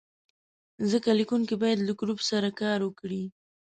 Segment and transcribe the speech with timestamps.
[0.91, 3.23] ځکه لیکونکی باید له ګروپ سره کار وکړي.